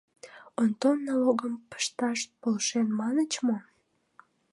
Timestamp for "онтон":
0.61-0.97